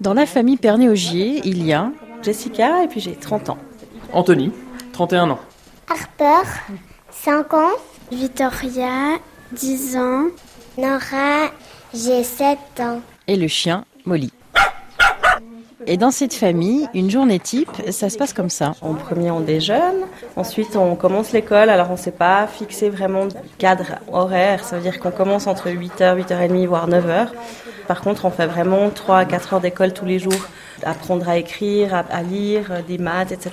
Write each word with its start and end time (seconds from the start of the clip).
Dans 0.00 0.14
la 0.14 0.26
famille 0.26 0.56
Pernet-Augier, 0.56 1.40
il 1.44 1.64
y 1.64 1.72
a 1.72 1.92
Jessica 2.22 2.82
et 2.84 2.88
puis 2.88 3.00
j'ai 3.00 3.14
30 3.14 3.50
ans. 3.50 3.58
Anthony, 4.12 4.52
31 4.92 5.30
ans. 5.30 5.40
Harper, 5.88 6.48
5 7.10 7.54
ans. 7.54 7.70
Victoria, 8.10 9.18
10 9.52 9.96
ans. 9.96 10.24
Nora, 10.78 11.50
j'ai 11.94 12.24
7 12.24 12.58
ans. 12.80 13.00
Et 13.26 13.36
le 13.36 13.48
chien, 13.48 13.84
Molly. 14.04 14.32
Et 15.86 15.96
dans 15.96 16.10
cette 16.10 16.34
famille, 16.34 16.88
une 16.94 17.10
journée 17.10 17.40
type, 17.40 17.70
ça 17.90 18.08
se 18.08 18.16
passe 18.16 18.32
comme 18.32 18.50
ça. 18.50 18.74
En 18.80 18.94
premier, 18.94 19.30
on 19.30 19.40
déjeune. 19.40 20.06
Ensuite, 20.36 20.76
on 20.76 20.94
commence 20.94 21.32
l'école. 21.32 21.70
Alors, 21.70 21.88
on 21.90 21.94
ne 21.94 21.98
sait 21.98 22.12
pas 22.12 22.46
fixer 22.46 22.88
vraiment 22.88 23.26
de 23.26 23.34
cadre 23.58 23.96
horaire. 24.12 24.64
Ça 24.64 24.76
veut 24.76 24.82
dire 24.82 25.00
qu'on 25.00 25.10
commence 25.10 25.46
entre 25.46 25.68
8h, 25.68 26.18
8h30, 26.24 26.66
voire 26.66 26.88
9h. 26.88 27.28
Par 27.88 28.00
contre, 28.00 28.24
on 28.24 28.30
fait 28.30 28.46
vraiment 28.46 28.90
3 28.90 29.18
à 29.18 29.24
4 29.24 29.54
heures 29.54 29.60
d'école 29.60 29.92
tous 29.92 30.06
les 30.06 30.18
jours. 30.18 30.48
Apprendre 30.84 31.28
à 31.28 31.36
écrire, 31.36 31.94
à, 31.94 32.22
lire, 32.22 32.82
des 32.86 32.98
maths, 32.98 33.32
etc. 33.32 33.50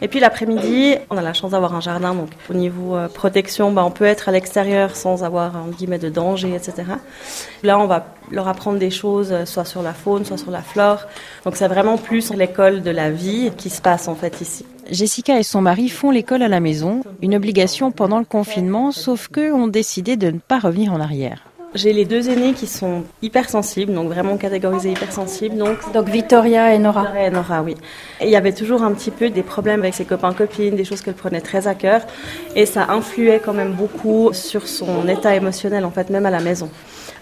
Et 0.00 0.08
puis 0.08 0.20
l'après-midi, 0.20 0.96
on 1.10 1.16
a 1.16 1.22
la 1.22 1.32
chance 1.32 1.50
d'avoir 1.52 1.74
un 1.74 1.80
jardin, 1.80 2.14
donc 2.14 2.28
au 2.50 2.54
niveau 2.54 2.96
euh, 2.96 3.08
protection, 3.08 3.72
bah, 3.72 3.84
on 3.84 3.90
peut 3.90 4.04
être 4.04 4.28
à 4.28 4.32
l'extérieur 4.32 4.94
sans 4.94 5.24
avoir 5.24 5.56
en 5.56 5.68
guillemets 5.68 5.98
de 5.98 6.08
danger, 6.08 6.54
etc. 6.54 6.84
Là, 7.62 7.78
on 7.78 7.86
va 7.86 8.06
leur 8.30 8.46
apprendre 8.48 8.78
des 8.78 8.90
choses, 8.90 9.32
euh, 9.32 9.44
soit 9.44 9.64
sur 9.64 9.82
la 9.82 9.92
faune, 9.92 10.24
soit 10.24 10.38
sur 10.38 10.50
la 10.50 10.62
flore. 10.62 11.02
Donc 11.44 11.56
c'est 11.56 11.68
vraiment 11.68 11.96
plus 11.96 12.32
l'école 12.32 12.82
de 12.82 12.90
la 12.90 13.10
vie 13.10 13.50
qui 13.56 13.70
se 13.70 13.80
passe 13.80 14.08
en 14.08 14.14
fait 14.14 14.40
ici. 14.40 14.64
Jessica 14.90 15.38
et 15.38 15.42
son 15.42 15.60
mari 15.60 15.88
font 15.88 16.10
l'école 16.10 16.42
à 16.42 16.48
la 16.48 16.60
maison, 16.60 17.02
une 17.20 17.34
obligation 17.34 17.90
pendant 17.90 18.18
le 18.18 18.24
confinement, 18.24 18.90
sauf 18.92 19.28
qu'eux 19.28 19.52
ont 19.52 19.66
décidé 19.66 20.16
de 20.16 20.30
ne 20.30 20.38
pas 20.38 20.58
revenir 20.58 20.92
en 20.92 21.00
arrière. 21.00 21.47
J'ai 21.74 21.92
les 21.92 22.06
deux 22.06 22.30
aînés 22.30 22.54
qui 22.54 22.66
sont 22.66 23.04
hypersensibles, 23.20 23.92
donc 23.92 24.08
vraiment 24.08 24.38
catégorisés 24.38 24.90
hypersensibles. 24.90 25.56
Donc, 25.56 25.92
donc 25.92 26.08
Victoria 26.08 26.74
et 26.74 26.78
Nora. 26.78 27.02
Victoria 27.02 27.26
et 27.26 27.30
Nora, 27.30 27.62
oui. 27.62 27.74
Et 28.20 28.24
il 28.24 28.30
y 28.30 28.36
avait 28.36 28.54
toujours 28.54 28.82
un 28.82 28.92
petit 28.92 29.10
peu 29.10 29.28
des 29.28 29.42
problèmes 29.42 29.80
avec 29.80 29.94
ses 29.94 30.06
copains-copines, 30.06 30.76
des 30.76 30.84
choses 30.84 31.02
qu'elle 31.02 31.14
prenait 31.14 31.42
très 31.42 31.66
à 31.66 31.74
cœur. 31.74 32.00
Et 32.56 32.64
ça 32.64 32.86
influait 32.88 33.40
quand 33.44 33.52
même 33.52 33.72
beaucoup 33.72 34.32
sur 34.32 34.66
son 34.66 35.06
état 35.08 35.36
émotionnel, 35.36 35.84
en 35.84 35.90
fait, 35.90 36.08
même 36.08 36.24
à 36.24 36.30
la 36.30 36.40
maison. 36.40 36.70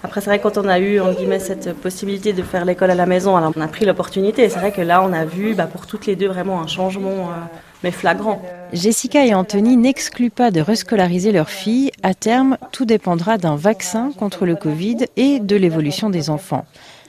Après, 0.05 0.20
c'est 0.20 0.30
vrai 0.30 0.38
quand 0.38 0.58
on 0.58 0.69
a 0.69 0.78
eu, 0.78 1.00
en 1.00 1.12
guillemets, 1.12 1.41
cette 1.41 1.72
possibilité 1.75 2.33
de 2.33 2.42
faire 2.44 2.64
l'école 2.64 2.92
à 2.92 2.94
la 2.94 3.06
maison, 3.06 3.36
alors 3.36 3.53
on 3.56 3.60
a 3.60 3.69
pris 3.69 3.84
l'opportunité. 3.84 4.48
C'est 4.48 4.60
vrai 4.60 4.70
que 4.70 4.83
là, 4.83 5.03
on 5.03 5.12
a 5.12 5.25
vu, 5.25 5.55
bah, 5.55 5.66
pour 5.66 5.86
toutes 5.86 6.06
les 6.06 6.14
deux, 6.14 6.28
vraiment 6.28 6.60
un 6.60 6.69
changement, 6.69 7.31
euh, 7.31 7.33
mais 7.82 7.91
flagrant. 7.91 8.41
Jessica 8.72 9.24
et 9.24 9.34
Anthony 9.34 9.77
n'excluent 9.77 10.30
pas 10.30 10.50
de 10.50 10.60
rescolariser 10.60 11.32
leur 11.32 11.50
fille. 11.50 11.91
À 12.02 12.14
terme, 12.14 12.58
tout 12.72 12.84
dépendra 12.84 13.38
d'un 13.38 13.56
vaccin 13.56 14.10
contre 14.19 14.46
le 14.46 14.56
Covid 14.56 15.06
et 15.16 15.41
de 15.41 15.56
l'évolution 15.56 16.10
des 16.10 16.30
enfants. 16.30 16.64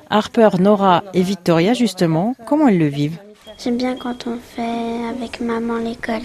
Harper, 0.10 0.50
Nora 0.60 1.04
et 1.14 1.22
Victoria, 1.22 1.74
justement, 1.74 2.36
comment 2.46 2.68
elles 2.68 2.78
le 2.78 2.88
vivent? 2.88 3.18
J'aime 3.60 3.78
bien 3.78 3.96
quand 3.96 4.28
on 4.28 4.38
fait 4.38 5.08
avec 5.10 5.42
maman 5.42 5.78
l'école. 5.78 6.22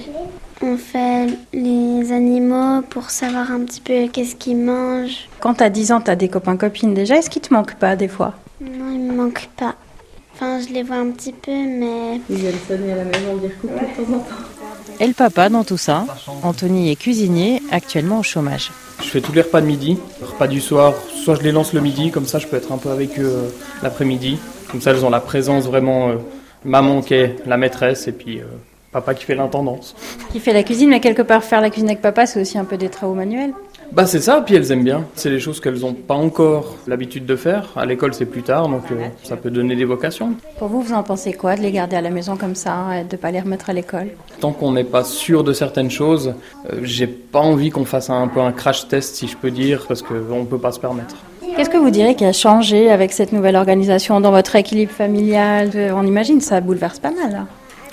On 0.61 0.77
fait 0.77 1.29
les 1.55 2.13
animaux 2.13 2.83
pour 2.83 3.09
savoir 3.09 3.51
un 3.51 3.61
petit 3.61 3.81
peu 3.81 4.07
qu'est-ce 4.09 4.37
qu'ils 4.37 4.59
mangent. 4.59 5.29
Quand 5.41 5.55
t'as 5.55 5.71
10 5.71 5.93
ans, 5.93 6.01
t'as 6.03 6.15
des 6.15 6.29
copains-copines 6.29 6.93
déjà. 6.93 7.17
Est-ce 7.17 7.31
qu'ils 7.31 7.43
te 7.43 7.55
manquent 7.55 7.77
pas 7.77 7.97
des 7.97 8.09
fois? 8.09 8.35
Non, 8.61 8.91
ils 8.93 9.01
me 9.01 9.15
manquent 9.15 9.49
pas. 9.57 9.75
Enfin, 10.43 10.59
je 10.59 10.75
les 10.75 10.83
vois 10.83 10.97
un 10.97 11.11
petit 11.13 11.33
peu, 11.33 11.53
mais... 11.53 12.21
Ils 12.29 12.37
viennent 12.37 12.55
sonner 12.67 12.93
à 12.93 12.97
la 12.97 13.05
maison, 13.05 13.37
dire 13.37 13.53
coucou 13.61 13.75
de 13.75 13.79
temps 13.79 14.13
en 14.13 14.19
temps. 14.19 14.99
Et 14.99 15.07
le 15.07 15.13
papa 15.13 15.49
dans 15.49 15.63
tout 15.63 15.77
ça 15.77 16.05
Anthony 16.43 16.91
est 16.91 16.97
cuisinier, 16.97 17.63
actuellement 17.71 18.19
au 18.19 18.23
chômage. 18.25 18.73
Je 19.01 19.09
fais 19.09 19.21
tous 19.21 19.31
les 19.31 19.43
repas 19.43 19.61
de 19.61 19.67
midi, 19.67 19.99
repas 20.21 20.49
du 20.49 20.61
soir. 20.61 20.95
Soit 21.15 21.37
je 21.37 21.43
les 21.43 21.53
lance 21.53 21.73
le 21.73 21.81
midi, 21.81 22.11
comme 22.11 22.27
ça 22.27 22.41
je 22.41 22.49
peux 22.49 22.57
être 22.57 22.73
un 22.73 22.79
peu 22.79 22.91
avec 22.91 23.21
eux 23.21 23.25
euh, 23.25 23.49
l'après-midi. 23.85 24.37
Comme 24.69 24.81
ça, 24.81 24.91
elles 24.91 25.05
ont 25.05 25.11
la 25.11 25.21
présence 25.21 25.67
vraiment... 25.67 26.09
Euh, 26.09 26.17
maman 26.65 27.03
qui 27.03 27.15
est 27.15 27.37
la 27.47 27.57
maîtresse 27.57 28.09
et 28.09 28.13
puis 28.13 28.41
euh, 28.41 28.45
papa 28.91 29.15
qui 29.15 29.25
fait 29.25 29.35
l'intendance. 29.35 29.95
Qui 30.33 30.41
fait 30.41 30.53
la 30.53 30.63
cuisine, 30.63 30.91
mais 30.91 31.01
quelque 31.01 31.23
part 31.23 31.45
faire 31.45 31.61
la 31.61 31.71
cuisine 31.71 31.89
avec 31.89 32.03
papa, 32.03 32.27
c'est 32.27 32.41
aussi 32.41 32.59
un 32.59 32.65
peu 32.65 32.77
des 32.77 32.89
travaux 32.89 33.15
manuels. 33.15 33.53
Bah 33.93 34.07
c'est 34.07 34.21
ça, 34.21 34.41
puis 34.41 34.55
elles 34.55 34.73
aiment 34.73 34.85
bien. 34.85 35.05
C'est 35.15 35.29
les 35.29 35.39
choses 35.39 35.61
qu'elles 35.61 35.81
n'ont 35.81 35.93
pas 35.93 36.15
encore 36.15 36.77
l'habitude 36.87 37.27
de 37.27 37.37
faire. 37.37 37.69
À 37.77 37.85
l'école 37.85 38.15
c'est 38.15 38.25
plus 38.25 38.43
tard, 38.43 38.67
donc 38.69 38.85
euh, 38.91 39.09
ça 39.23 39.37
peut 39.37 39.51
donner 39.51 39.77
des 39.77 39.85
vocations. 39.85 40.33
Pour 40.59 40.69
vous, 40.69 40.81
vous 40.81 40.95
en 40.95 41.03
pensez 41.03 41.35
quoi 41.35 41.57
de 41.57 41.61
les 41.61 41.73
garder 41.73 41.97
à 41.97 42.01
la 42.01 42.09
maison 42.09 42.37
comme 42.39 42.55
ça, 42.55 43.01
et 43.01 43.05
de 43.05 43.17
pas 43.17 43.31
les 43.31 43.41
remettre 43.41 43.69
à 43.69 43.75
l'école? 43.75 44.09
Tant 44.41 44.53
qu'on 44.53 44.73
n'est 44.73 44.83
pas 44.83 45.05
sûr 45.05 45.45
de 45.45 45.53
certaines 45.53 45.91
choses, 45.91 46.33
euh, 46.73 46.79
j'ai 46.83 47.07
pas 47.07 47.41
envie 47.41 47.69
qu'on 47.69 47.85
fasse 47.85 48.09
un, 48.09 48.29
peu 48.29 48.41
un 48.41 48.53
crash 48.53 48.89
test, 48.89 49.15
si 49.15 49.29
je 49.29 49.37
peux 49.37 49.51
dire, 49.51 49.85
parce 49.87 50.01
qu'on 50.01 50.41
ne 50.41 50.47
peut 50.47 50.59
pas 50.59 50.73
se 50.73 50.81
permettre. 50.81 51.17
Qu'est-ce 51.55 51.69
que 51.69 51.77
vous 51.77 51.91
direz 51.91 52.15
qui 52.15 52.25
a 52.25 52.33
changé 52.33 52.91
avec 52.91 53.13
cette 53.13 53.33
nouvelle 53.33 53.57
organisation 53.57 54.23
dans 54.23 54.31
votre 54.31 54.57
équilibre 54.57 54.93
familial? 54.93 55.71
On 55.95 56.07
imagine 56.07 56.41
ça 56.41 56.63
bouleverse 56.63 56.99
pas 56.99 57.11
mal. 57.11 57.31
Là. 57.31 57.47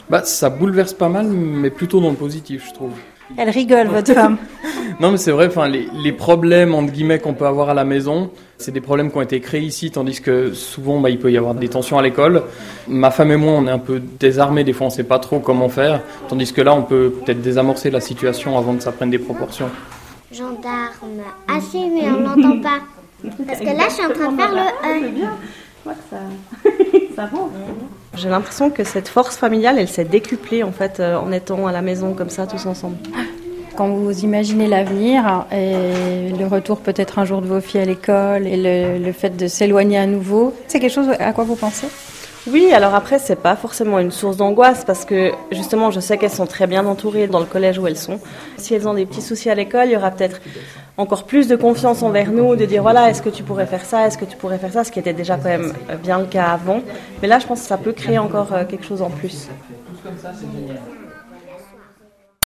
Bah, 0.09 0.21
ça 0.23 0.49
bouleverse 0.49 0.93
pas 0.93 1.09
mal, 1.09 1.27
mais 1.27 1.69
plutôt 1.69 1.99
dans 1.99 2.09
le 2.09 2.15
positif, 2.15 2.67
je 2.69 2.73
trouve. 2.73 2.91
Elle 3.37 3.49
rigole, 3.49 3.87
votre 3.87 4.13
femme. 4.13 4.37
non, 4.99 5.11
mais 5.11 5.17
c'est 5.17 5.31
vrai, 5.31 5.47
enfin, 5.47 5.67
les, 5.67 5.87
les, 6.03 6.11
problèmes, 6.11 6.73
entre 6.73 6.91
guillemets, 6.91 7.19
qu'on 7.19 7.33
peut 7.33 7.45
avoir 7.45 7.69
à 7.69 7.73
la 7.73 7.85
maison, 7.85 8.31
c'est 8.57 8.71
des 8.71 8.81
problèmes 8.81 9.11
qui 9.11 9.17
ont 9.17 9.21
été 9.21 9.39
créés 9.39 9.61
ici, 9.61 9.91
tandis 9.91 10.19
que 10.19 10.53
souvent, 10.53 10.99
bah, 10.99 11.09
il 11.09 11.19
peut 11.19 11.31
y 11.31 11.37
avoir 11.37 11.53
des 11.55 11.69
tensions 11.69 11.97
à 11.97 12.01
l'école. 12.01 12.43
Ma 12.87 13.11
femme 13.11 13.31
et 13.31 13.37
moi, 13.37 13.53
on 13.53 13.67
est 13.67 13.71
un 13.71 13.79
peu 13.79 14.01
désarmés, 14.19 14.63
des 14.63 14.73
fois, 14.73 14.87
on 14.87 14.89
sait 14.89 15.03
pas 15.03 15.19
trop 15.19 15.39
comment 15.39 15.69
faire, 15.69 16.01
tandis 16.27 16.51
que 16.51 16.61
là, 16.61 16.73
on 16.73 16.83
peut 16.83 17.13
peut-être 17.23 17.41
désamorcer 17.41 17.91
la 17.91 18.01
situation 18.01 18.57
avant 18.57 18.75
que 18.75 18.83
ça 18.83 18.91
prenne 18.91 19.11
des 19.11 19.19
proportions. 19.19 19.69
Gendarme, 20.31 21.23
assez, 21.47 21.79
mais 21.79 22.09
on 22.09 22.21
l'entend 22.21 22.59
pas. 22.61 22.79
Parce 23.47 23.59
que 23.59 23.65
là, 23.65 23.85
je 23.89 23.93
suis 23.93 24.05
en 24.05 24.11
train 24.11 24.31
de 24.31 24.37
faire 24.37 24.51
le 24.51 25.19
E. 25.85 25.93
ça 27.15 27.29
J'ai 28.19 28.27
l'impression 28.27 28.69
que 28.69 28.83
cette 28.83 29.07
force 29.07 29.37
familiale, 29.37 29.77
elle 29.79 29.87
s'est 29.87 30.03
décuplée 30.03 30.61
en 30.61 30.73
fait 30.73 30.99
euh, 30.99 31.17
en 31.17 31.31
étant 31.31 31.67
à 31.67 31.71
la 31.71 31.81
maison 31.81 32.13
comme 32.13 32.29
ça 32.29 32.45
tous 32.45 32.65
ensemble. 32.65 32.97
Quand 33.77 33.87
vous 33.87 34.25
imaginez 34.25 34.67
l'avenir 34.67 35.45
et 35.53 36.33
le 36.37 36.45
retour 36.45 36.81
peut-être 36.81 37.17
un 37.17 37.23
jour 37.23 37.41
de 37.41 37.47
vos 37.47 37.61
filles 37.61 37.79
à 37.79 37.85
l'école 37.85 38.45
et 38.45 38.57
le, 38.57 39.01
le 39.01 39.11
fait 39.13 39.37
de 39.37 39.47
s'éloigner 39.47 39.97
à 39.97 40.05
nouveau, 40.05 40.53
c'est 40.67 40.81
quelque 40.81 40.91
chose 40.91 41.07
à 41.17 41.31
quoi 41.31 41.45
vous 41.45 41.55
pensez? 41.55 41.87
Oui, 42.47 42.71
alors 42.73 42.95
après, 42.95 43.19
c'est 43.19 43.35
pas 43.35 43.55
forcément 43.55 43.99
une 43.99 44.11
source 44.11 44.37
d'angoisse 44.37 44.85
parce 44.85 45.05
que 45.05 45.31
justement, 45.51 45.91
je 45.91 45.99
sais 45.99 46.17
qu'elles 46.17 46.31
sont 46.31 46.47
très 46.47 46.67
bien 46.67 46.85
entourées 46.85 47.27
dans 47.27 47.39
le 47.39 47.45
collège 47.45 47.77
où 47.79 47.87
elles 47.87 47.97
sont. 47.97 48.19
Si 48.57 48.73
elles 48.73 48.87
ont 48.87 48.93
des 48.93 49.05
petits 49.05 49.21
soucis 49.21 49.49
à 49.49 49.55
l'école, 49.55 49.87
il 49.87 49.91
y 49.91 49.97
aura 49.97 50.11
peut-être 50.11 50.39
encore 50.97 51.25
plus 51.25 51.47
de 51.47 51.55
confiance 51.55 52.01
envers 52.01 52.31
nous, 52.31 52.55
de 52.55 52.65
dire 52.65 52.81
voilà, 52.81 53.09
est-ce 53.09 53.21
que 53.21 53.29
tu 53.29 53.43
pourrais 53.43 53.65
faire 53.65 53.83
ça, 53.83 54.07
est-ce 54.07 54.17
que 54.17 54.25
tu 54.25 54.37
pourrais 54.37 54.57
faire 54.57 54.71
ça, 54.71 54.83
ce 54.83 54.91
qui 54.91 54.99
était 54.99 55.13
déjà 55.13 55.37
quand 55.37 55.49
même 55.49 55.73
bien 56.01 56.19
le 56.19 56.25
cas 56.25 56.45
avant. 56.45 56.81
Mais 57.21 57.27
là, 57.27 57.39
je 57.39 57.47
pense 57.47 57.61
que 57.61 57.67
ça 57.67 57.77
peut 57.77 57.93
créer 57.93 58.17
encore 58.17 58.53
euh, 58.53 58.63
quelque 58.65 58.85
chose 58.85 59.01
en 59.01 59.09
plus. 59.09 59.49